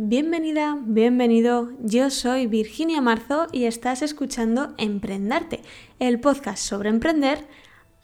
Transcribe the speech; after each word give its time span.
Bienvenida, 0.00 0.78
bienvenido. 0.80 1.72
Yo 1.80 2.08
soy 2.10 2.46
Virginia 2.46 3.00
Marzo 3.00 3.48
y 3.50 3.64
estás 3.64 4.00
escuchando 4.00 4.72
Emprendarte, 4.78 5.60
el 5.98 6.20
podcast 6.20 6.62
sobre 6.62 6.88
emprender, 6.88 7.44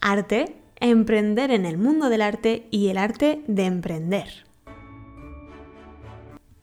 arte, 0.01 0.57
emprender 0.81 1.51
en 1.51 1.65
el 1.65 1.77
mundo 1.77 2.09
del 2.09 2.21
arte 2.21 2.67
y 2.69 2.89
el 2.89 2.97
arte 2.97 3.45
de 3.47 3.63
emprender. 3.63 4.27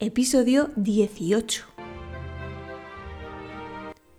Episodio 0.01 0.71
18. 0.77 1.65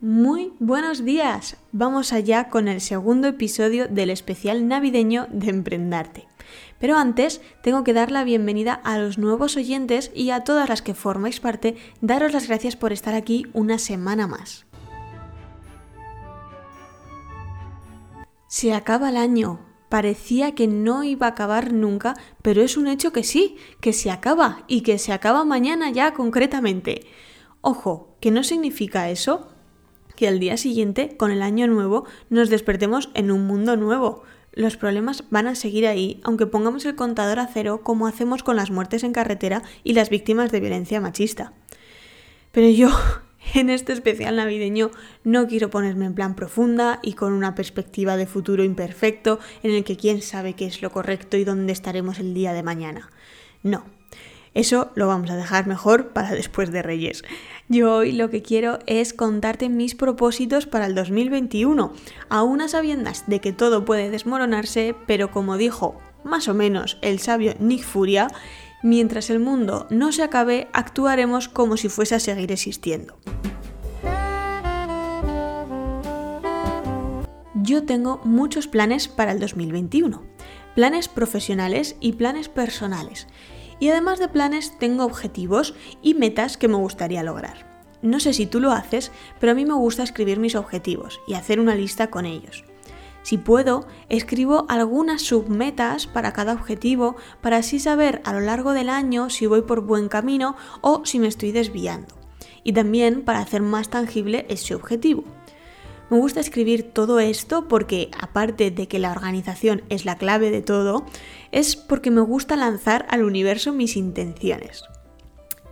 Muy 0.02 0.54
buenos 0.58 1.06
días. 1.06 1.58
Vamos 1.72 2.12
allá 2.12 2.50
con 2.50 2.68
el 2.68 2.82
segundo 2.82 3.28
episodio 3.28 3.88
del 3.88 4.10
especial 4.10 4.68
navideño 4.68 5.28
de 5.32 5.52
Emprendarte. 5.52 6.33
Pero 6.80 6.98
antes 6.98 7.42
tengo 7.62 7.84
que 7.84 7.94
dar 7.94 8.12
la 8.12 8.24
bienvenida 8.24 8.74
a 8.74 8.98
los 8.98 9.18
nuevos 9.18 9.58
oyentes 9.58 10.12
y 10.14 10.32
a 10.32 10.44
todas 10.44 10.70
las 10.70 10.82
que 10.82 10.94
formáis 10.94 11.40
parte, 11.40 11.76
daros 12.02 12.34
las 12.34 12.48
gracias 12.48 12.76
por 12.76 12.94
estar 12.94 13.16
aquí 13.16 13.46
una 13.54 13.78
semana 13.80 14.28
más. 14.28 14.66
Se 18.48 18.74
acaba 18.74 19.10
el 19.10 19.18
año. 19.18 19.60
Parecía 19.90 20.56
que 20.56 20.68
no 20.68 21.04
iba 21.04 21.28
a 21.28 21.32
acabar 21.32 21.74
nunca, 21.74 22.16
pero 22.42 22.62
es 22.62 22.78
un 22.78 22.88
hecho 22.88 23.12
que 23.12 23.24
sí, 23.24 23.58
que 23.80 23.94
se 23.94 24.12
acaba 24.12 24.64
y 24.68 24.82
que 24.82 24.98
se 24.98 25.14
acaba 25.14 25.44
mañana 25.44 25.92
ya 25.92 26.14
concretamente. 26.14 27.08
Ojo, 27.62 28.16
que 28.20 28.32
no 28.32 28.44
significa 28.44 29.10
eso 29.10 29.50
que 30.16 30.28
al 30.28 30.40
día 30.40 30.58
siguiente, 30.58 31.16
con 31.18 31.32
el 31.32 31.42
año 31.42 31.68
nuevo, 31.68 32.06
nos 32.30 32.50
despertemos 32.50 33.10
en 33.14 33.32
un 33.32 33.48
mundo 33.48 33.76
nuevo. 33.76 34.24
Los 34.56 34.78
problemas 34.78 35.24
van 35.32 35.48
a 35.48 35.56
seguir 35.56 35.88
ahí, 35.88 36.22
aunque 36.24 36.46
pongamos 36.46 36.86
el 36.86 36.96
contador 36.96 37.40
a 37.40 37.48
cero 37.48 37.82
como 37.84 38.06
hacemos 38.06 38.44
con 38.44 38.56
las 38.56 38.70
muertes 38.70 39.04
en 39.04 39.12
carretera 39.12 39.64
y 39.84 39.94
las 39.94 40.12
víctimas 40.12 40.52
de 40.52 40.60
violencia 40.60 41.02
machista. 41.02 41.54
Pero 42.52 42.70
yo, 42.70 42.90
en 43.56 43.72
este 43.72 43.94
especial 43.94 44.36
navideño, 44.36 44.92
no 45.24 45.48
quiero 45.48 45.72
ponerme 45.72 46.06
en 46.06 46.14
plan 46.14 46.36
profunda 46.36 47.00
y 47.02 47.14
con 47.14 47.34
una 47.34 47.56
perspectiva 47.56 48.16
de 48.16 48.28
futuro 48.28 48.64
imperfecto 48.64 49.40
en 49.64 49.72
el 49.72 49.84
que 49.84 49.98
quién 49.98 50.22
sabe 50.22 50.54
qué 50.54 50.68
es 50.68 50.84
lo 50.84 50.92
correcto 50.92 51.36
y 51.36 51.46
dónde 51.46 51.74
estaremos 51.74 52.20
el 52.20 52.36
día 52.36 52.54
de 52.54 52.62
mañana. 52.62 53.10
No, 53.64 53.86
eso 54.54 54.92
lo 54.96 55.08
vamos 55.08 55.30
a 55.32 55.36
dejar 55.36 55.68
mejor 55.68 56.10
para 56.10 56.32
después 56.32 56.72
de 56.72 56.82
Reyes. 56.82 57.24
Yo 57.70 57.96
hoy 57.96 58.12
lo 58.12 58.30
que 58.30 58.42
quiero 58.42 58.80
es 58.86 59.14
contarte 59.14 59.70
mis 59.70 59.96
propósitos 59.96 60.66
para 60.66 60.86
el 60.86 60.96
2021, 60.96 61.94
a 62.30 62.44
unas 62.44 62.72
sabiendas 62.72 63.24
de 63.28 63.40
que 63.40 63.54
todo 63.54 63.86
puede 63.86 64.10
desmoronarse, 64.10 64.96
pero 65.08 65.32
como 65.32 65.58
dijo 65.58 66.00
más 66.24 66.48
o 66.48 66.54
menos 66.54 66.98
el 67.02 67.20
sabio 67.20 67.54
Nick 67.60 67.84
Furia, 67.84 68.28
mientras 68.84 69.30
el 69.30 69.40
mundo 69.40 69.88
no 69.90 70.12
se 70.12 70.24
acabe, 70.24 70.68
actuaremos 70.74 71.50
como 71.50 71.78
si 71.78 71.90
fuese 71.90 72.16
a 72.16 72.20
seguir 72.20 72.52
existiendo. 72.52 73.18
Yo 77.56 77.86
tengo 77.86 78.20
muchos 78.26 78.68
planes 78.68 79.08
para 79.08 79.32
el 79.32 79.40
2021, 79.40 80.22
planes 80.76 81.08
profesionales 81.08 81.96
y 82.02 82.14
planes 82.14 82.50
personales. 82.50 83.28
Y 83.80 83.90
además 83.90 84.20
de 84.20 84.28
planes 84.28 84.78
tengo 84.80 85.06
objetivos 85.06 85.74
y 86.02 86.14
metas 86.14 86.58
que 86.58 86.68
me 86.68 86.78
gustaría 86.78 87.24
lograr. 87.24 87.74
No 88.02 88.20
sé 88.20 88.34
si 88.34 88.46
tú 88.46 88.60
lo 88.60 88.72
haces, 88.72 89.12
pero 89.40 89.54
a 89.54 89.56
mí 89.56 89.66
me 89.66 89.74
gusta 89.74 90.04
escribir 90.04 90.40
mis 90.40 90.56
objetivos 90.56 91.22
y 91.28 91.36
hacer 91.36 91.60
una 91.60 91.76
lista 91.76 92.10
con 92.10 92.26
ellos. 92.26 92.66
Si 93.24 93.38
puedo, 93.38 93.88
escribo 94.10 94.66
algunas 94.68 95.22
submetas 95.22 96.08
para 96.08 96.34
cada 96.34 96.54
objetivo 96.54 97.16
para 97.42 97.58
así 97.58 97.80
saber 97.80 98.22
a 98.26 98.34
lo 98.34 98.42
largo 98.42 98.74
del 98.74 98.90
año 98.90 99.30
si 99.30 99.46
voy 99.48 99.62
por 99.62 99.82
buen 99.82 100.10
camino 100.10 100.58
o 100.82 101.06
si 101.06 101.20
me 101.20 101.28
estoy 101.28 101.54
desviando. 101.54 102.14
Y 102.66 102.74
también 102.74 103.24
para 103.24 103.40
hacer 103.40 103.62
más 103.62 103.90
tangible 103.90 104.46
ese 104.50 104.76
objetivo. 104.76 105.24
Me 106.10 106.18
gusta 106.18 106.40
escribir 106.40 106.84
todo 106.84 107.20
esto 107.20 107.68
porque, 107.68 108.12
aparte 108.20 108.72
de 108.72 108.88
que 108.88 109.00
la 109.00 109.12
organización 109.12 109.84
es 109.90 110.06
la 110.06 110.18
clave 110.18 110.52
de 110.52 110.62
todo, 110.62 111.06
es 111.52 111.76
porque 111.76 112.12
me 112.12 112.22
gusta 112.22 112.56
lanzar 112.56 113.06
al 113.10 113.24
universo 113.24 113.74
mis 113.74 113.96
intenciones. 113.96 114.84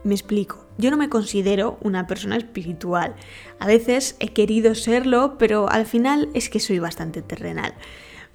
Me 0.03 0.15
explico, 0.15 0.65
yo 0.77 0.89
no 0.89 0.97
me 0.97 1.09
considero 1.09 1.77
una 1.81 2.07
persona 2.07 2.37
espiritual. 2.37 3.15
A 3.59 3.67
veces 3.67 4.15
he 4.19 4.29
querido 4.29 4.73
serlo, 4.73 5.37
pero 5.37 5.69
al 5.69 5.85
final 5.85 6.29
es 6.33 6.49
que 6.49 6.59
soy 6.59 6.79
bastante 6.79 7.21
terrenal. 7.21 7.75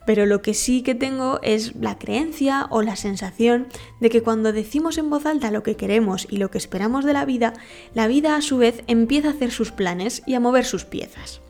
Pero 0.07 0.27
lo 0.27 0.41
que 0.41 0.55
sí 0.55 0.83
que 0.83 0.95
tengo 0.95 1.41
es 1.43 1.75
la 1.75 1.99
creencia 1.99 2.69
o 2.71 2.83
la 2.83 2.95
sensación 2.95 3.67
de 4.01 4.11
que 4.11 4.23
cuando 4.23 4.53
decimos 4.53 4.99
en 4.99 5.11
voz 5.11 5.27
alta 5.27 5.51
lo 5.51 5.65
que 5.65 5.75
queremos 5.75 6.29
y 6.31 6.37
lo 6.37 6.53
que 6.53 6.59
esperamos 6.59 7.05
de 7.05 7.15
la 7.15 7.25
vida, 7.25 7.55
la 7.95 8.07
vida 8.07 8.37
a 8.37 8.43
su 8.43 8.59
vez 8.59 8.85
empieza 8.87 9.29
a 9.29 9.33
hacer 9.33 9.51
sus 9.51 9.73
planes 9.73 10.23
y 10.25 10.35
a 10.35 10.41
mover 10.41 10.65
sus 10.65 10.85
piezas. 10.85 11.41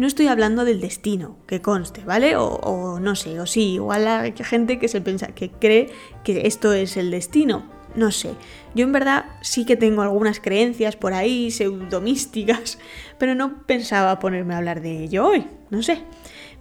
No 0.00 0.06
estoy 0.06 0.28
hablando 0.28 0.64
del 0.64 0.80
destino, 0.80 1.36
que 1.46 1.60
conste, 1.60 2.02
¿vale? 2.06 2.34
O, 2.34 2.98
no 3.02 3.14
sé, 3.14 3.38
o 3.38 3.44
sí, 3.44 3.74
igual 3.74 4.08
hay 4.08 4.32
gente 4.34 4.78
que 4.78 4.88
se 4.88 5.02
piensa, 5.02 5.26
que 5.34 5.50
cree 5.50 5.90
que 6.24 6.46
esto 6.46 6.72
es 6.72 6.96
el 6.96 7.10
destino. 7.10 7.64
No 7.94 8.10
sé, 8.10 8.30
yo 8.74 8.86
en 8.86 8.92
verdad 8.92 9.26
sí 9.42 9.66
que 9.66 9.76
tengo 9.76 10.00
algunas 10.00 10.40
creencias 10.40 10.96
por 10.96 11.12
ahí, 11.12 11.50
pseudomísticas, 11.50 12.78
pero 13.18 13.34
no 13.34 13.66
pensaba 13.66 14.18
ponerme 14.20 14.54
a 14.54 14.56
hablar 14.56 14.80
de 14.80 15.04
ello 15.04 15.26
hoy, 15.26 15.46
no 15.68 15.82
sé. 15.82 15.98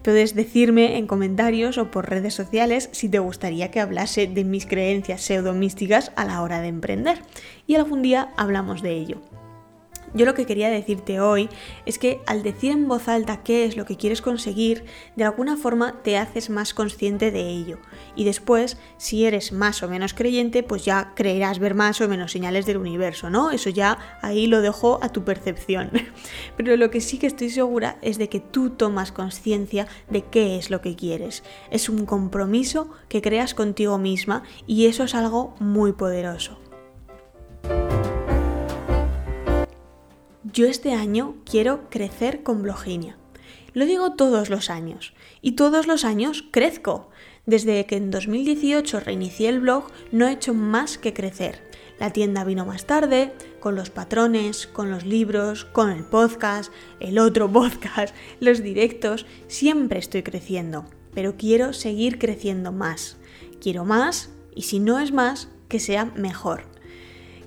Puedes 0.03 0.35
decirme 0.35 0.97
en 0.97 1.07
comentarios 1.07 1.77
o 1.77 1.91
por 1.91 2.09
redes 2.09 2.33
sociales 2.33 2.89
si 2.91 3.07
te 3.07 3.19
gustaría 3.19 3.71
que 3.71 3.79
hablase 3.79 4.27
de 4.27 4.43
mis 4.43 4.65
creencias 4.65 5.21
pseudomísticas 5.21 6.11
a 6.17 6.25
la 6.25 6.41
hora 6.41 6.59
de 6.59 6.67
emprender. 6.67 7.21
Y 7.67 7.75
algún 7.75 8.01
día 8.01 8.33
hablamos 8.35 8.81
de 8.81 8.97
ello. 8.97 9.21
Yo 10.13 10.25
lo 10.25 10.33
que 10.33 10.45
quería 10.45 10.69
decirte 10.69 11.19
hoy 11.19 11.49
es 11.85 11.99
que 11.99 12.21
al 12.25 12.43
decir 12.43 12.71
en 12.71 12.87
voz 12.87 13.07
alta 13.07 13.43
qué 13.43 13.65
es 13.65 13.77
lo 13.77 13.85
que 13.85 13.97
quieres 13.97 14.21
conseguir, 14.21 14.85
de 15.15 15.23
alguna 15.23 15.57
forma 15.57 16.01
te 16.03 16.17
haces 16.17 16.49
más 16.49 16.73
consciente 16.73 17.31
de 17.31 17.47
ello. 17.47 17.77
Y 18.15 18.23
después, 18.23 18.77
si 18.97 19.25
eres 19.25 19.51
más 19.51 19.83
o 19.83 19.87
menos 19.87 20.13
creyente, 20.13 20.63
pues 20.63 20.85
ya 20.85 21.13
creerás 21.15 21.59
ver 21.59 21.75
más 21.75 22.01
o 22.01 22.07
menos 22.07 22.31
señales 22.31 22.65
del 22.65 22.77
universo, 22.77 23.29
¿no? 23.29 23.51
Eso 23.51 23.69
ya 23.69 23.97
ahí 24.21 24.47
lo 24.47 24.61
dejo 24.61 24.99
a 25.01 25.09
tu 25.09 25.23
percepción. 25.23 25.91
Pero 26.57 26.75
lo 26.75 26.89
que 26.89 27.01
sí 27.01 27.17
que 27.19 27.27
estoy 27.27 27.49
segura 27.49 27.97
es 28.01 28.17
de 28.17 28.29
que 28.29 28.39
tú 28.39 28.71
tomas 28.71 29.11
conciencia 29.11 29.87
de 30.09 30.23
qué 30.23 30.57
es 30.57 30.69
lo 30.69 30.81
que 30.81 30.95
quieres. 30.95 31.43
Es 31.69 31.89
un 31.89 32.05
compromiso 32.05 32.89
que 33.07 33.21
creas 33.21 33.53
contigo 33.53 33.97
misma 33.97 34.43
y 34.65 34.87
eso 34.87 35.03
es 35.03 35.15
algo 35.15 35.55
muy 35.59 35.93
poderoso. 35.93 36.57
Yo 40.45 40.67
este 40.67 40.93
año 40.93 41.35
quiero 41.43 41.89
crecer 41.89 42.43
con 42.43 42.63
Bloginia. 42.63 43.17
Lo 43.73 43.85
digo 43.85 44.13
todos 44.13 44.49
los 44.49 44.69
años. 44.69 45.13
Y 45.41 45.53
todos 45.53 45.85
los 45.85 46.05
años 46.05 46.45
crezco. 46.49 47.09
Desde 47.45 47.85
que 47.85 47.97
en 47.97 48.09
2018 48.09 49.01
reinicié 49.01 49.49
el 49.49 49.59
blog, 49.59 49.87
no 50.13 50.27
he 50.27 50.31
hecho 50.31 50.53
más 50.53 50.97
que 50.97 51.13
crecer. 51.13 51.61
La 51.99 52.13
tienda 52.13 52.45
vino 52.45 52.65
más 52.65 52.85
tarde, 52.85 53.33
con 53.59 53.75
los 53.75 53.89
patrones, 53.89 54.65
con 54.65 54.89
los 54.89 55.05
libros, 55.05 55.65
con 55.65 55.89
el 55.89 56.05
podcast, 56.05 56.71
el 57.01 57.19
otro 57.19 57.51
podcast, 57.51 58.15
los 58.39 58.63
directos, 58.63 59.25
siempre 59.49 59.99
estoy 59.99 60.23
creciendo. 60.23 60.85
Pero 61.13 61.35
quiero 61.35 61.73
seguir 61.73 62.17
creciendo 62.17 62.71
más. 62.71 63.17
Quiero 63.59 63.83
más 63.83 64.29
y 64.55 64.61
si 64.61 64.79
no 64.79 64.99
es 64.99 65.11
más, 65.11 65.49
que 65.67 65.81
sea 65.81 66.05
mejor. 66.05 66.78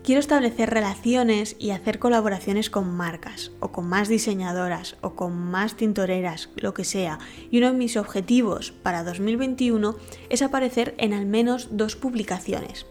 Quiero 0.05 0.19
establecer 0.19 0.69
relaciones 0.69 1.55
y 1.61 1.71
hacer 1.71 2.01
colaboraciones 2.01 2.71
con 2.71 2.93
marcas, 2.97 3.53
o 3.61 3.71
con 3.71 3.87
más 3.87 4.09
diseñadoras, 4.09 4.97
o 5.01 5.15
con 5.15 5.37
más 5.37 5.77
tintoreras, 5.77 6.49
lo 6.57 6.75
que 6.75 6.83
sea. 6.83 7.21
Y 7.53 7.59
uno 7.59 7.69
de 7.69 7.79
mis 7.79 7.97
objetivos 7.97 8.73
para 8.73 9.05
2021 9.05 9.95
es 10.29 10.43
aparecer 10.43 10.97
en 10.99 11.13
al 11.13 11.27
menos 11.27 11.69
dos 11.71 11.95
publicaciones. 11.95 12.85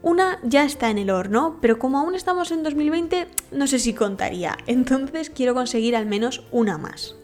Una 0.00 0.38
ya 0.44 0.64
está 0.64 0.90
en 0.90 0.98
el 0.98 1.10
horno, 1.10 1.58
pero 1.60 1.80
como 1.80 1.98
aún 1.98 2.14
estamos 2.14 2.52
en 2.52 2.62
2020, 2.62 3.26
no 3.50 3.66
sé 3.66 3.80
si 3.80 3.92
contaría. 3.92 4.56
Entonces 4.68 5.30
quiero 5.30 5.54
conseguir 5.54 5.96
al 5.96 6.06
menos 6.06 6.44
una 6.52 6.78
más. 6.78 7.16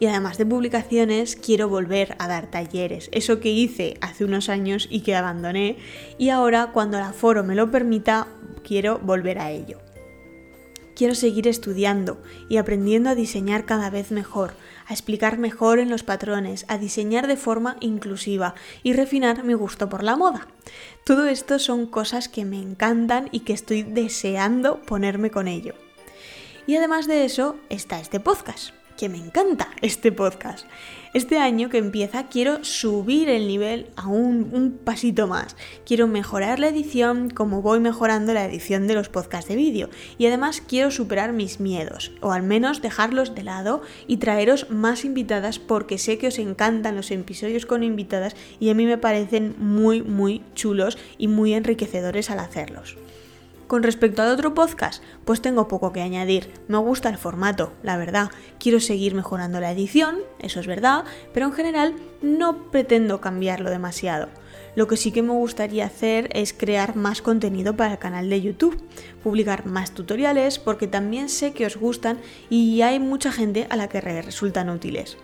Y 0.00 0.06
además 0.06 0.38
de 0.38 0.46
publicaciones, 0.46 1.36
quiero 1.36 1.68
volver 1.68 2.16
a 2.18 2.26
dar 2.26 2.50
talleres. 2.50 3.10
Eso 3.12 3.38
que 3.38 3.50
hice 3.50 3.98
hace 4.00 4.24
unos 4.24 4.48
años 4.48 4.88
y 4.90 5.02
que 5.02 5.14
abandoné. 5.14 5.76
Y 6.16 6.30
ahora, 6.30 6.70
cuando 6.72 6.96
el 6.96 7.04
aforo 7.04 7.44
me 7.44 7.54
lo 7.54 7.70
permita, 7.70 8.26
quiero 8.64 8.98
volver 8.98 9.38
a 9.38 9.50
ello. 9.50 9.78
Quiero 10.96 11.14
seguir 11.14 11.48
estudiando 11.48 12.22
y 12.48 12.56
aprendiendo 12.56 13.10
a 13.10 13.14
diseñar 13.14 13.66
cada 13.66 13.90
vez 13.90 14.10
mejor, 14.10 14.54
a 14.86 14.94
explicar 14.94 15.36
mejor 15.36 15.78
en 15.78 15.90
los 15.90 16.02
patrones, 16.02 16.64
a 16.68 16.78
diseñar 16.78 17.26
de 17.26 17.36
forma 17.36 17.76
inclusiva 17.80 18.54
y 18.82 18.94
refinar 18.94 19.44
mi 19.44 19.52
gusto 19.52 19.90
por 19.90 20.02
la 20.02 20.16
moda. 20.16 20.48
Todo 21.04 21.26
esto 21.26 21.58
son 21.58 21.86
cosas 21.86 22.30
que 22.30 22.46
me 22.46 22.58
encantan 22.58 23.28
y 23.32 23.40
que 23.40 23.52
estoy 23.52 23.82
deseando 23.82 24.80
ponerme 24.80 25.30
con 25.30 25.46
ello. 25.46 25.74
Y 26.66 26.76
además 26.76 27.06
de 27.06 27.24
eso 27.24 27.56
está 27.68 28.00
este 28.00 28.20
podcast 28.20 28.79
que 29.00 29.08
me 29.08 29.16
encanta 29.16 29.70
este 29.80 30.12
podcast. 30.12 30.66
Este 31.14 31.38
año 31.38 31.70
que 31.70 31.78
empieza 31.78 32.28
quiero 32.28 32.62
subir 32.64 33.30
el 33.30 33.48
nivel 33.48 33.86
a 33.96 34.08
un, 34.08 34.78
pasito 34.84 35.26
más. 35.26 35.56
Quiero 35.86 36.06
mejorar 36.06 36.58
la 36.58 36.68
edición 36.68 37.30
como 37.30 37.62
voy 37.62 37.80
mejorando 37.80 38.34
la 38.34 38.44
edición 38.44 38.86
de 38.86 38.92
los 38.92 39.08
podcasts 39.08 39.48
de 39.48 39.56
vídeo. 39.56 39.88
Y 40.18 40.26
además 40.26 40.60
quiero 40.60 40.90
superar 40.90 41.32
mis 41.32 41.60
miedos, 41.60 42.12
o 42.20 42.32
al 42.32 42.42
menos 42.42 42.82
dejarlos 42.82 43.34
de 43.34 43.42
lado 43.42 43.80
y 44.06 44.18
traeros 44.18 44.68
más 44.68 45.06
invitadas 45.06 45.58
porque 45.58 45.96
sé 45.96 46.18
que 46.18 46.28
os 46.28 46.38
encantan 46.38 46.94
los 46.94 47.10
episodios 47.10 47.64
con 47.64 47.82
invitadas 47.82 48.36
y 48.60 48.68
a 48.68 48.74
mí 48.74 48.84
me 48.84 48.98
parecen 48.98 49.54
muy, 49.56 50.02
muy 50.02 50.42
chulos 50.54 50.98
y 51.16 51.26
muy 51.26 51.54
enriquecedores 51.54 52.28
al 52.28 52.40
hacerlos. 52.40 52.98
Con 53.70 53.84
respecto 53.84 54.20
al 54.20 54.30
otro 54.30 54.52
podcast, 54.52 55.00
pues 55.24 55.40
tengo 55.40 55.68
poco 55.68 55.92
que 55.92 56.02
añadir. 56.02 56.52
Me 56.66 56.78
gusta 56.78 57.08
el 57.08 57.18
formato, 57.18 57.72
la 57.84 57.96
verdad. 57.96 58.32
Quiero 58.58 58.80
seguir 58.80 59.14
mejorando 59.14 59.60
la 59.60 59.70
edición, 59.70 60.16
eso 60.40 60.58
es 60.58 60.66
verdad, 60.66 61.04
pero 61.32 61.46
en 61.46 61.52
general 61.52 61.94
no 62.20 62.68
pretendo 62.72 63.20
cambiarlo 63.20 63.70
demasiado. 63.70 64.28
Lo 64.74 64.88
que 64.88 64.96
sí 64.96 65.12
que 65.12 65.22
me 65.22 65.34
gustaría 65.34 65.86
hacer 65.86 66.30
es 66.32 66.52
crear 66.52 66.96
más 66.96 67.22
contenido 67.22 67.76
para 67.76 67.92
el 67.92 67.98
canal 68.00 68.28
de 68.28 68.42
YouTube, 68.42 68.82
publicar 69.22 69.66
más 69.66 69.92
tutoriales 69.92 70.58
porque 70.58 70.88
también 70.88 71.28
sé 71.28 71.52
que 71.52 71.66
os 71.66 71.76
gustan 71.76 72.18
y 72.48 72.82
hay 72.82 72.98
mucha 72.98 73.30
gente 73.30 73.68
a 73.70 73.76
la 73.76 73.88
que 73.88 74.00
resultan 74.00 74.68
útiles. 74.68 75.16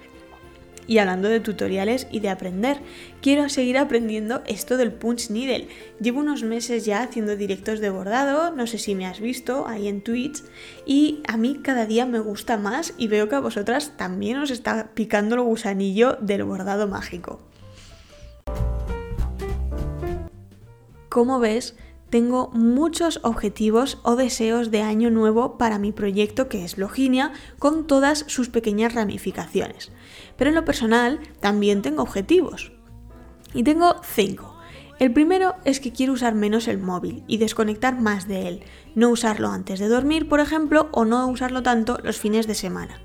Y 0.86 0.98
hablando 0.98 1.28
de 1.28 1.40
tutoriales 1.40 2.06
y 2.10 2.20
de 2.20 2.28
aprender, 2.28 2.78
quiero 3.20 3.48
seguir 3.48 3.78
aprendiendo 3.78 4.42
esto 4.46 4.76
del 4.76 4.92
punch 4.92 5.30
needle. 5.30 5.68
Llevo 6.00 6.20
unos 6.20 6.42
meses 6.42 6.84
ya 6.84 7.02
haciendo 7.02 7.36
directos 7.36 7.80
de 7.80 7.90
bordado, 7.90 8.54
no 8.54 8.66
sé 8.66 8.78
si 8.78 8.94
me 8.94 9.06
has 9.06 9.20
visto 9.20 9.66
ahí 9.66 9.88
en 9.88 10.02
Twitch, 10.02 10.42
y 10.84 11.22
a 11.26 11.36
mí 11.36 11.60
cada 11.62 11.86
día 11.86 12.06
me 12.06 12.20
gusta 12.20 12.56
más 12.56 12.94
y 12.96 13.08
veo 13.08 13.28
que 13.28 13.34
a 13.34 13.40
vosotras 13.40 13.92
también 13.96 14.38
os 14.38 14.50
está 14.50 14.90
picando 14.94 15.34
el 15.34 15.42
gusanillo 15.42 16.18
del 16.20 16.44
bordado 16.44 16.86
mágico. 16.86 17.40
Como 21.08 21.40
ves, 21.40 21.74
tengo 22.10 22.50
muchos 22.52 23.20
objetivos 23.22 23.98
o 24.02 24.16
deseos 24.16 24.70
de 24.70 24.82
año 24.82 25.10
nuevo 25.10 25.58
para 25.58 25.78
mi 25.78 25.92
proyecto 25.92 26.48
que 26.48 26.64
es 26.64 26.78
Loginia 26.78 27.32
con 27.58 27.86
todas 27.86 28.24
sus 28.28 28.48
pequeñas 28.48 28.94
ramificaciones. 28.94 29.90
Pero 30.36 30.50
en 30.50 30.56
lo 30.56 30.64
personal 30.64 31.20
también 31.40 31.82
tengo 31.82 32.02
objetivos. 32.02 32.72
Y 33.54 33.64
tengo 33.64 33.96
cinco. 34.02 34.56
El 34.98 35.12
primero 35.12 35.56
es 35.64 35.80
que 35.80 35.92
quiero 35.92 36.14
usar 36.14 36.34
menos 36.34 36.68
el 36.68 36.78
móvil 36.78 37.22
y 37.26 37.36
desconectar 37.36 38.00
más 38.00 38.26
de 38.26 38.48
él, 38.48 38.62
no 38.94 39.10
usarlo 39.10 39.48
antes 39.48 39.78
de 39.78 39.88
dormir, 39.88 40.28
por 40.28 40.40
ejemplo, 40.40 40.88
o 40.92 41.04
no 41.04 41.26
usarlo 41.28 41.62
tanto 41.62 41.98
los 42.02 42.18
fines 42.18 42.46
de 42.46 42.54
semana. 42.54 43.00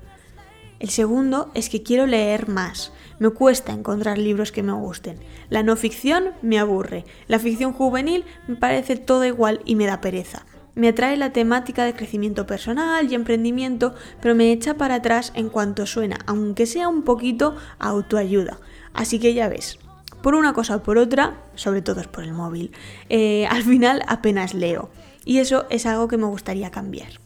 El 0.82 0.90
segundo 0.90 1.52
es 1.54 1.68
que 1.68 1.84
quiero 1.84 2.08
leer 2.08 2.48
más. 2.48 2.90
Me 3.20 3.30
cuesta 3.30 3.70
encontrar 3.70 4.18
libros 4.18 4.50
que 4.50 4.64
me 4.64 4.72
gusten. 4.72 5.16
La 5.48 5.62
no 5.62 5.76
ficción 5.76 6.30
me 6.42 6.58
aburre. 6.58 7.04
La 7.28 7.38
ficción 7.38 7.72
juvenil 7.72 8.24
me 8.48 8.56
parece 8.56 8.96
todo 8.96 9.24
igual 9.24 9.60
y 9.64 9.76
me 9.76 9.86
da 9.86 10.00
pereza. 10.00 10.44
Me 10.74 10.88
atrae 10.88 11.16
la 11.16 11.32
temática 11.32 11.84
de 11.84 11.94
crecimiento 11.94 12.48
personal 12.48 13.08
y 13.08 13.14
emprendimiento, 13.14 13.94
pero 14.20 14.34
me 14.34 14.50
echa 14.50 14.74
para 14.74 14.96
atrás 14.96 15.30
en 15.36 15.50
cuanto 15.50 15.86
suena, 15.86 16.18
aunque 16.26 16.66
sea 16.66 16.88
un 16.88 17.04
poquito 17.04 17.54
autoayuda. 17.78 18.58
Así 18.92 19.20
que 19.20 19.34
ya 19.34 19.48
ves, 19.48 19.78
por 20.20 20.34
una 20.34 20.52
cosa 20.52 20.74
o 20.74 20.82
por 20.82 20.98
otra, 20.98 21.44
sobre 21.54 21.82
todo 21.82 22.00
es 22.00 22.08
por 22.08 22.24
el 22.24 22.32
móvil, 22.32 22.72
eh, 23.08 23.46
al 23.46 23.62
final 23.62 24.02
apenas 24.08 24.52
leo. 24.52 24.90
Y 25.24 25.38
eso 25.38 25.64
es 25.70 25.86
algo 25.86 26.08
que 26.08 26.16
me 26.16 26.26
gustaría 26.26 26.72
cambiar. 26.72 27.21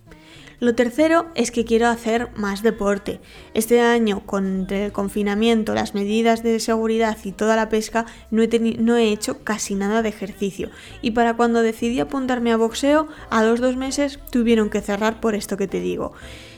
Lo 0.58 0.74
tercero 0.74 1.26
es 1.34 1.50
que 1.50 1.66
quiero 1.66 1.86
hacer 1.88 2.30
más 2.34 2.62
deporte. 2.62 3.20
Este 3.52 3.82
año, 3.82 4.20
con 4.24 4.66
el 4.70 4.90
confinamiento, 4.90 5.74
las 5.74 5.94
medidas 5.94 6.42
de 6.42 6.58
seguridad 6.60 7.18
y 7.24 7.32
toda 7.32 7.56
la 7.56 7.68
pesca, 7.68 8.06
no 8.30 8.42
he, 8.42 8.48
no 8.78 8.96
he 8.96 9.12
hecho 9.12 9.44
casi 9.44 9.74
nada 9.74 10.00
de 10.00 10.08
ejercicio. 10.08 10.70
Y 11.02 11.10
para 11.10 11.36
cuando 11.36 11.60
decidí 11.60 12.00
apuntarme 12.00 12.52
a 12.52 12.56
boxeo, 12.56 13.06
a 13.28 13.44
los 13.44 13.60
dos 13.60 13.76
meses 13.76 14.18
tuvieron 14.30 14.70
que 14.70 14.80
cerrar 14.80 15.20
por 15.20 15.34
esto 15.34 15.58
que 15.58 15.68
te 15.68 15.80
digo. 15.80 16.14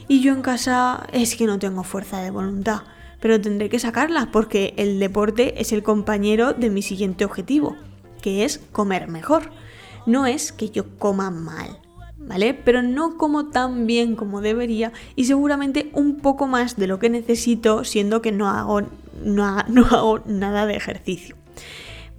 Y 0.06 0.20
yo 0.20 0.32
en 0.32 0.42
casa 0.42 1.08
es 1.12 1.34
que 1.34 1.46
no 1.46 1.58
tengo 1.58 1.82
fuerza 1.82 2.20
de 2.20 2.30
voluntad. 2.30 2.82
Pero 3.20 3.40
tendré 3.40 3.68
que 3.68 3.80
sacarla 3.80 4.30
porque 4.30 4.74
el 4.76 5.00
deporte 5.00 5.60
es 5.60 5.72
el 5.72 5.82
compañero 5.82 6.52
de 6.52 6.70
mi 6.70 6.82
siguiente 6.82 7.24
objetivo, 7.24 7.76
que 8.22 8.44
es 8.44 8.60
comer 8.70 9.08
mejor. 9.08 9.50
No 10.06 10.24
es 10.26 10.52
que 10.52 10.70
yo 10.70 10.96
coma 10.98 11.32
mal 11.32 11.80
Pero 12.64 12.82
no 12.82 13.16
como 13.16 13.46
tan 13.46 13.86
bien 13.86 14.16
como 14.16 14.40
debería 14.40 14.92
y 15.16 15.24
seguramente 15.24 15.90
un 15.92 16.16
poco 16.16 16.46
más 16.46 16.76
de 16.76 16.86
lo 16.86 16.98
que 16.98 17.10
necesito 17.10 17.84
siendo 17.84 18.22
que 18.22 18.32
no 18.32 18.48
hago, 18.48 18.82
no, 19.24 19.62
no 19.68 19.86
hago 19.86 20.20
nada 20.26 20.66
de 20.66 20.76
ejercicio. 20.76 21.36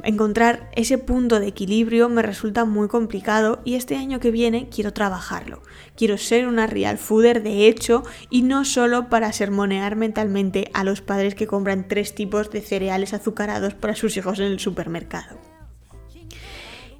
Encontrar 0.01 0.69
ese 0.75 0.97
punto 0.97 1.41
de 1.41 1.47
equilibrio 1.47 2.07
me 2.07 2.21
resulta 2.21 2.63
muy 2.63 2.87
complicado 2.87 3.59
y 3.65 3.75
este 3.75 3.97
año 3.97 4.21
que 4.21 4.31
viene 4.31 4.69
quiero 4.69 4.93
trabajarlo. 4.93 5.61
Quiero 5.97 6.17
ser 6.17 6.47
una 6.47 6.67
real 6.67 6.97
fooder 6.97 7.43
de 7.43 7.67
hecho 7.67 8.03
y 8.29 8.43
no 8.43 8.63
solo 8.63 9.09
para 9.09 9.33
sermonear 9.33 9.97
mentalmente 9.97 10.71
a 10.73 10.85
los 10.85 11.01
padres 11.01 11.35
que 11.35 11.47
compran 11.47 11.89
tres 11.89 12.15
tipos 12.15 12.49
de 12.49 12.61
cereales 12.61 13.13
azucarados 13.13 13.73
para 13.73 13.95
sus 13.95 14.15
hijos 14.15 14.39
en 14.39 14.45
el 14.45 14.59
supermercado. 14.59 15.37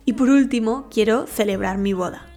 Y 0.04 0.14
por 0.14 0.30
último, 0.30 0.88
quiero 0.92 1.26
celebrar 1.26 1.78
mi 1.78 1.94
boda 1.94 2.29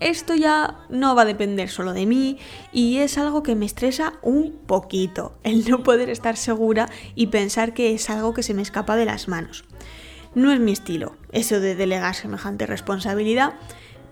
esto 0.00 0.34
ya 0.34 0.78
no 0.88 1.14
va 1.14 1.22
a 1.22 1.26
depender 1.26 1.68
solo 1.68 1.92
de 1.92 2.06
mí 2.06 2.38
y 2.72 2.98
es 2.98 3.18
algo 3.18 3.42
que 3.42 3.54
me 3.54 3.66
estresa 3.66 4.14
un 4.22 4.52
poquito, 4.66 5.38
el 5.44 5.68
no 5.68 5.82
poder 5.82 6.10
estar 6.10 6.36
segura 6.36 6.88
y 7.14 7.28
pensar 7.28 7.74
que 7.74 7.94
es 7.94 8.10
algo 8.10 8.34
que 8.34 8.42
se 8.42 8.54
me 8.54 8.62
escapa 8.62 8.96
de 8.96 9.04
las 9.04 9.28
manos. 9.28 9.64
No 10.34 10.52
es 10.52 10.60
mi 10.60 10.72
estilo, 10.72 11.16
eso 11.32 11.60
de 11.60 11.74
delegar 11.74 12.14
semejante 12.14 12.66
responsabilidad, 12.66 13.54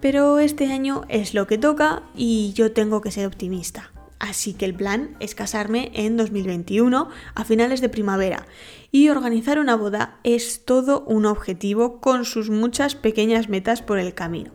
pero 0.00 0.38
este 0.38 0.70
año 0.72 1.02
es 1.08 1.34
lo 1.34 1.46
que 1.46 1.58
toca 1.58 2.02
y 2.14 2.52
yo 2.54 2.72
tengo 2.72 3.00
que 3.00 3.10
ser 3.10 3.26
optimista. 3.26 3.90
Así 4.18 4.52
que 4.52 4.64
el 4.64 4.74
plan 4.74 5.16
es 5.20 5.34
casarme 5.34 5.92
en 5.94 6.16
2021 6.16 7.08
a 7.34 7.44
finales 7.44 7.80
de 7.80 7.88
primavera 7.88 8.46
y 8.90 9.08
organizar 9.10 9.58
una 9.58 9.76
boda 9.76 10.18
es 10.24 10.64
todo 10.64 11.04
un 11.06 11.24
objetivo 11.24 12.00
con 12.00 12.24
sus 12.24 12.50
muchas 12.50 12.96
pequeñas 12.96 13.48
metas 13.48 13.80
por 13.80 13.98
el 13.98 14.14
camino. 14.14 14.50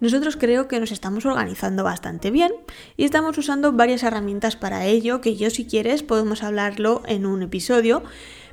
Nosotros 0.00 0.36
creo 0.36 0.66
que 0.66 0.80
nos 0.80 0.92
estamos 0.92 1.26
organizando 1.26 1.84
bastante 1.84 2.30
bien 2.30 2.52
y 2.96 3.04
estamos 3.04 3.36
usando 3.36 3.72
varias 3.72 4.02
herramientas 4.02 4.56
para 4.56 4.86
ello, 4.86 5.20
que 5.20 5.36
yo 5.36 5.50
si 5.50 5.66
quieres 5.66 6.02
podemos 6.02 6.42
hablarlo 6.42 7.02
en 7.06 7.26
un 7.26 7.42
episodio, 7.42 8.02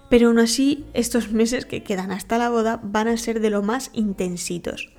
pero 0.10 0.28
aún 0.28 0.40
así 0.40 0.86
estos 0.94 1.32
meses 1.32 1.66
que 1.66 1.84
quedan 1.84 2.12
hasta 2.12 2.38
la 2.38 2.50
boda 2.50 2.80
van 2.84 3.08
a 3.08 3.18
ser 3.18 3.40
de 3.40 3.50
lo 3.50 3.64
más 3.64 3.92
intensitos 3.94 4.90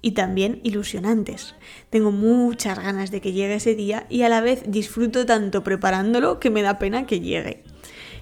y 0.00 0.12
también 0.12 0.60
ilusionantes. 0.62 1.56
Tengo 1.90 2.12
muchas 2.12 2.78
ganas 2.78 3.10
de 3.10 3.20
que 3.20 3.32
llegue 3.32 3.56
ese 3.56 3.74
día 3.74 4.06
y 4.08 4.22
a 4.22 4.28
la 4.28 4.40
vez 4.40 4.62
disfruto 4.66 5.26
tanto 5.26 5.64
preparándolo 5.64 6.38
que 6.38 6.50
me 6.50 6.62
da 6.62 6.78
pena 6.78 7.06
que 7.06 7.20
llegue. 7.20 7.64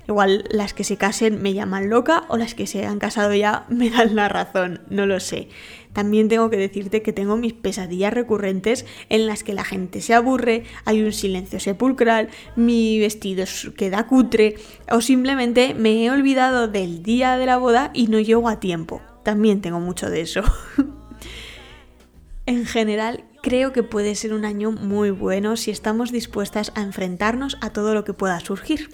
Igual 0.08 0.44
las 0.50 0.72
que 0.72 0.84
se 0.84 0.96
casen 0.96 1.42
me 1.42 1.52
llaman 1.52 1.90
loca 1.90 2.24
o 2.28 2.36
las 2.36 2.54
que 2.54 2.66
se 2.66 2.86
han 2.86 2.98
casado 2.98 3.34
ya 3.34 3.66
me 3.68 3.90
dan 3.90 4.14
la 4.14 4.28
razón, 4.28 4.82
no 4.88 5.06
lo 5.06 5.20
sé. 5.20 5.48
También 5.96 6.28
tengo 6.28 6.50
que 6.50 6.58
decirte 6.58 7.00
que 7.00 7.14
tengo 7.14 7.38
mis 7.38 7.54
pesadillas 7.54 8.12
recurrentes 8.12 8.84
en 9.08 9.26
las 9.26 9.42
que 9.42 9.54
la 9.54 9.64
gente 9.64 10.02
se 10.02 10.12
aburre, 10.12 10.64
hay 10.84 11.02
un 11.02 11.10
silencio 11.10 11.58
sepulcral, 11.58 12.28
mi 12.54 13.00
vestido 13.00 13.46
queda 13.74 14.06
cutre 14.06 14.56
o 14.92 15.00
simplemente 15.00 15.72
me 15.72 16.04
he 16.04 16.10
olvidado 16.10 16.68
del 16.68 17.02
día 17.02 17.38
de 17.38 17.46
la 17.46 17.56
boda 17.56 17.92
y 17.94 18.08
no 18.08 18.20
llego 18.20 18.50
a 18.50 18.60
tiempo. 18.60 19.00
También 19.22 19.62
tengo 19.62 19.80
mucho 19.80 20.10
de 20.10 20.20
eso. 20.20 20.42
en 22.44 22.66
general, 22.66 23.24
creo 23.40 23.72
que 23.72 23.82
puede 23.82 24.16
ser 24.16 24.34
un 24.34 24.44
año 24.44 24.72
muy 24.72 25.10
bueno 25.10 25.56
si 25.56 25.70
estamos 25.70 26.12
dispuestas 26.12 26.72
a 26.74 26.82
enfrentarnos 26.82 27.56
a 27.62 27.70
todo 27.70 27.94
lo 27.94 28.04
que 28.04 28.12
pueda 28.12 28.38
surgir. 28.40 28.90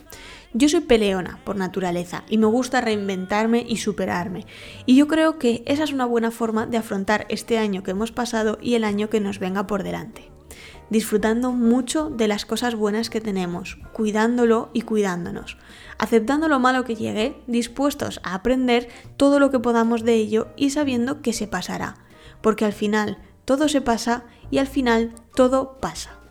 Yo 0.54 0.68
soy 0.68 0.80
peleona 0.80 1.38
por 1.44 1.56
naturaleza 1.56 2.25
y 2.28 2.37
me 2.37 2.47
gusta 2.47 2.82
reinventarme 2.82 3.64
y 3.66 3.78
superarme. 3.78 4.47
Y 4.85 4.97
yo 4.97 5.09
creo 5.09 5.38
que 5.38 5.62
esa 5.66 5.85
es 5.85 5.92
una 5.92 6.04
buena 6.04 6.30
forma 6.30 6.66
de 6.66 6.76
afrontar 6.76 7.25
este 7.30 7.56
año 7.56 7.82
que 7.82 7.92
hemos 7.92 8.12
pasado 8.12 8.59
y 8.61 8.75
el 8.75 8.85
año 8.85 9.09
que 9.09 9.21
nos 9.21 9.38
venga 9.38 9.66
por 9.66 9.82
delante. 9.82 10.30
Disfrutando 10.90 11.52
mucho 11.52 12.11
de 12.11 12.28
las 12.28 12.44
cosas 12.44 12.75
buenas 12.75 13.09
que 13.09 13.23
tenemos, 13.23 13.78
cuidándolo 13.94 14.68
y 14.75 14.82
cuidándonos, 14.82 15.56
aceptando 15.97 16.49
lo 16.49 16.61
malo 16.61 16.85
que 16.85 16.97
llegue, 16.97 17.40
dispuestos 17.47 18.21
a 18.23 18.35
aprender 18.35 18.88
todo 19.16 19.38
lo 19.38 19.50
que 19.50 19.59
podamos 19.59 20.04
de 20.04 20.16
ello 20.16 20.49
y 20.56 20.68
sabiendo 20.68 21.23
que 21.23 21.32
se 21.32 21.47
pasará, 21.47 21.94
porque 22.42 22.66
al 22.66 22.75
final 22.75 23.16
todo 23.47 23.68
se 23.68 23.80
pasa 23.80 24.25
y 24.50 24.59
al 24.59 24.66
final 24.66 25.14
todo 25.35 25.80
pasa 25.80 26.22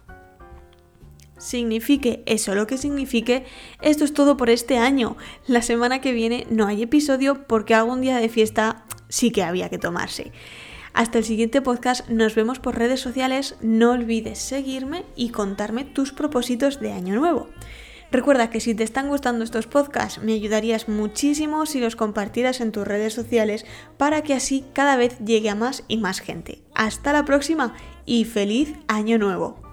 signifique 1.42 2.24
eso 2.26 2.56
lo 2.56 2.68
que 2.68 2.78
signifique, 2.78 3.46
esto 3.82 4.06
es 4.06 4.14
todo 4.14 4.38
por 4.38 4.50
este 4.50 4.78
año. 4.78 5.18
La 5.48 5.62
semana 5.62 6.02
que 6.02 6.14
viene 6.14 6.46
no 6.50 6.68
hay 6.68 6.84
episodio 6.84 7.48
porque 7.48 7.74
algún 7.74 8.02
día 8.02 8.18
de 8.18 8.30
fiesta 8.30 8.86
sí 9.10 9.32
que 9.32 9.44
había 9.44 9.70
que 9.70 9.78
tomarse. 9.78 10.32
Hasta 10.94 11.18
el 11.18 11.24
siguiente 11.24 11.62
podcast, 11.62 12.08
nos 12.10 12.36
vemos 12.36 12.60
por 12.60 12.78
redes 12.78 13.00
sociales, 13.00 13.56
no 13.62 13.92
olvides 13.92 14.40
seguirme 14.40 15.06
y 15.16 15.30
contarme 15.30 15.86
tus 15.86 16.12
propósitos 16.12 16.80
de 16.80 16.92
año 16.92 17.16
nuevo. 17.16 17.48
Recuerda 18.12 18.50
que 18.50 18.60
si 18.60 18.76
te 18.76 18.84
están 18.84 19.08
gustando 19.08 19.46
estos 19.46 19.68
podcasts, 19.68 20.22
me 20.22 20.34
ayudarías 20.34 20.90
muchísimo 20.90 21.66
si 21.66 21.80
los 21.80 21.96
compartieras 21.96 22.60
en 22.60 22.74
tus 22.74 22.86
redes 22.86 23.14
sociales 23.14 23.66
para 23.98 24.22
que 24.22 24.34
así 24.34 24.66
cada 24.74 24.98
vez 24.98 25.18
llegue 25.20 25.50
a 25.50 25.56
más 25.56 25.86
y 25.88 25.98
más 25.98 26.20
gente. 26.20 26.62
Hasta 26.76 27.14
la 27.14 27.24
próxima 27.24 27.74
y 28.06 28.26
feliz 28.26 28.74
año 28.90 29.18
nuevo. 29.18 29.71